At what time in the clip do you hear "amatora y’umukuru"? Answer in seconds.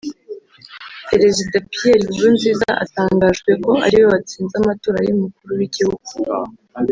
4.61-5.51